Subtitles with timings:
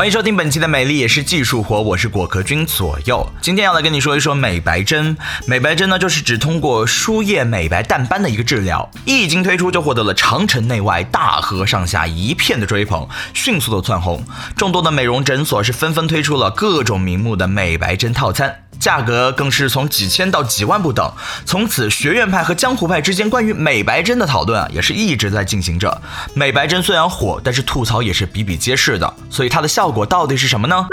[0.00, 3.30] 欢迎收听本期的美丽也是技术活，我是果壳君左右。
[3.42, 5.14] 今天要来跟你说一说美白针。
[5.46, 8.90] 美白针呢，就是指通过输液美白淡斑的一个治疗。
[9.04, 14.24] 一经推出就获得了长城内外大河上下一片的追捧，迅速的窜红。
[14.56, 18.69] 众多的美容诊所是纷纷推出了各种名目的美白针套餐。
[18.80, 21.12] 价格更是从几千到几万不等。
[21.44, 26.00] 从此，学院派和江湖派之间关于美白针的讨论啊，也是一直在进行着。
[26.34, 29.14] 美白针虽然火，但是吐槽也是比比皆是的。
[29.28, 30.86] 所以它的效果到底是什么呢？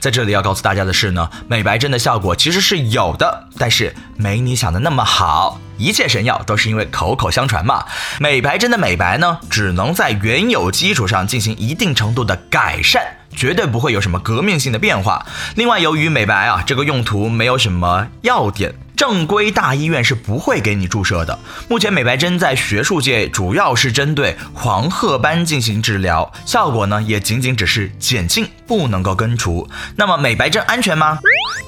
[0.00, 5.60] 在这里要告诉大家的是呢，美白针的效果其实是有的，但是没你想的那么好。
[5.78, 7.84] 一切神药都是因为口口相传嘛。
[8.18, 13.19] 美白针的美白呢，只能在原有基础上进行一定程度的改善。
[13.40, 15.24] 绝对不会有什么革命性的变化。
[15.56, 21.38] 另外，由于美白啊这个用途没有什么要点，正规大医院是不会给你注射的。
[21.70, 29.66] 目前美白针在学术界主要是针对黄褐斑进行治疗，效果呢也仅仅只是减轻，不能够根除。
[29.96, 31.18] 那么美白针安全吗？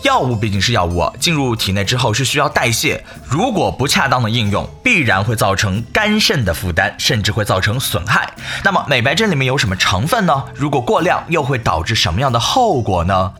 [0.02, 8.30] 药物毕竟是药物，进入体内之后是需要代谢，如果不恰当的应用，必然会造成肝肾的负担，甚至会造成损害。
[8.62, 10.44] 那么美白针里面有什么成分呢？
[10.54, 13.32] 如果过量，又会导致什么样的后果呢？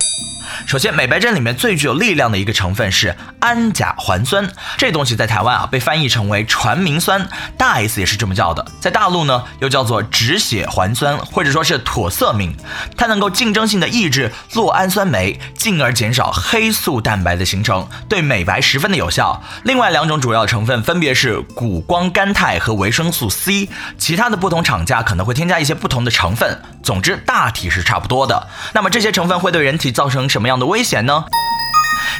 [0.67, 8.64] 首先，美白针里面最具有力量的一个成分是氨甲环酸，这东西在台湾啊被翻译成为传明酸，大 S 也是这么叫的。
[8.80, 12.56] 在大陆呢，又叫做止血环酸，或者说是妥色明，
[12.97, 19.42] 它能够竞争性的抑制酪氨酸酶，进而减少黑素蛋白的形成，对美白十分的有效。
[19.64, 28.48] 另外两种主要成分分别是谷胱甘肽和维生素 C，其他的不同厂家可能会添加一些不同的成分，总之大体是差不多的。
[28.75, 30.58] 那么这些成分会对人体造成什么样？
[30.58, 31.24] 的危险呢？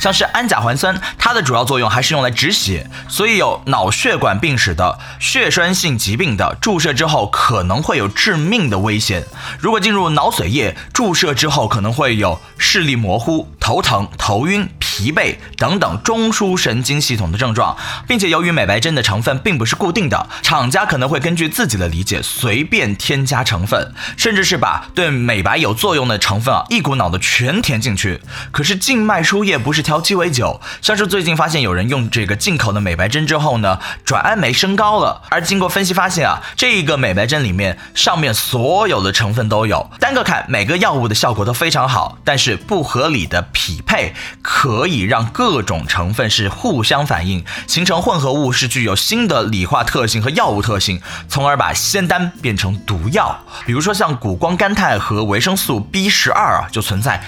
[0.01, 9.25] 像是氨甲环酸，它的主要作用还是用来止血，所以有脑血管病史的、血栓性疾病的注射之后可能会有致命的危险。
[9.59, 14.69] 如果进入脑髓液，注射之后可能会有视力模糊、头疼、头晕。
[14.95, 17.75] 疲惫等等中枢神经系统的症状，
[18.07, 28.21] 并且由于美白针的成分并不是固定的，厂家可能会根据自己的理解随便添加成分，甚至是把对美白有作用的成分啊一股脑的全填进去。
[28.51, 44.73] 可是静脉输液不是调鸡尾酒，像是最近发现有人用这个进口的美白针之后呢，转氨酶升高了，而经过分析发现啊，这个美白针里面上面所有的成分都有，单个看每个药物的效果都非常好，但是不合理的匹配可。
[44.73, 53.39] 可以让各种成分是互相反应，形成混合物，是具有新的理化特性和药物特性，从而把仙丹变成毒药。
[53.67, 57.23] 比如说像谷胱甘肽和维生素 B 十二啊，就存在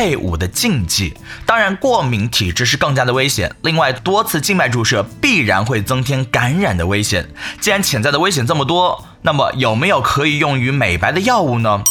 [0.00, 1.12] 配伍的禁忌。
[1.44, 3.54] 当然，过敏体质是更加的危险。
[3.60, 7.28] 另外，多次静脉注射必然会增添感染的危险。
[7.60, 11.84] 既然潜在的危险这么多，那么有没有可以用于美白的药物呢？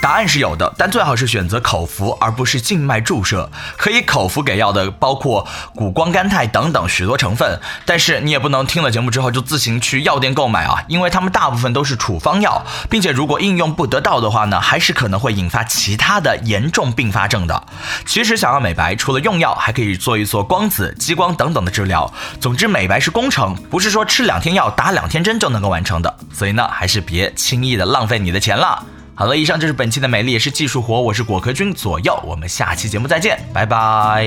[0.00, 3.50] 答案是有的，但最好是选择口服，而不是静脉注射。
[3.76, 17.62] 可以口服给药的包括谷胱甘肽等等许多成分，但是你也不能听了节目之后就自行去药店购买啊，因为它们大部分都是处方药，并且如果应用不得当的话呢，还是可能会引发其他的严重并发症的。
[18.06, 22.10] 其实想要美白，除了用药，还可以做一做光子、激光等等的治疗。
[22.40, 26.16] 总之，美白是工程，不是说吃两天药、打两天针就能够完成的。
[26.32, 28.82] 所以呢，还是别轻易的浪费你的钱了。
[29.20, 34.26] 好了，以上就是本期的美丽也是技术活，我是果壳君左右，我们下期节目再见，拜拜。